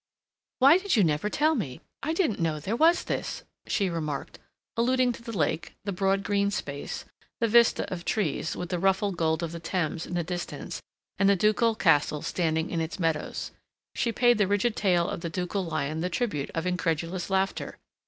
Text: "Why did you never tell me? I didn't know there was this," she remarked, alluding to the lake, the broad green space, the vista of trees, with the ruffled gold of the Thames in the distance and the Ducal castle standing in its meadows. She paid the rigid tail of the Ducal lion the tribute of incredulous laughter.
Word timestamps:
"Why 0.57 0.79
did 0.79 0.95
you 0.95 1.03
never 1.03 1.29
tell 1.29 1.53
me? 1.53 1.79
I 2.01 2.13
didn't 2.13 2.39
know 2.39 2.59
there 2.59 2.75
was 2.75 3.03
this," 3.03 3.43
she 3.67 3.87
remarked, 3.87 4.39
alluding 4.75 5.11
to 5.11 5.21
the 5.21 5.31
lake, 5.37 5.75
the 5.85 5.91
broad 5.91 6.23
green 6.23 6.49
space, 6.49 7.05
the 7.39 7.47
vista 7.47 7.85
of 7.93 8.03
trees, 8.03 8.55
with 8.57 8.69
the 8.69 8.79
ruffled 8.79 9.15
gold 9.15 9.43
of 9.43 9.51
the 9.51 9.59
Thames 9.59 10.07
in 10.07 10.15
the 10.15 10.23
distance 10.23 10.81
and 11.19 11.29
the 11.29 11.35
Ducal 11.35 11.75
castle 11.75 12.23
standing 12.23 12.71
in 12.71 12.81
its 12.81 12.97
meadows. 12.97 13.51
She 13.93 14.11
paid 14.11 14.39
the 14.39 14.47
rigid 14.47 14.75
tail 14.75 15.07
of 15.07 15.21
the 15.21 15.29
Ducal 15.29 15.63
lion 15.65 16.01
the 16.01 16.09
tribute 16.09 16.49
of 16.55 16.65
incredulous 16.65 17.29
laughter. 17.29 17.77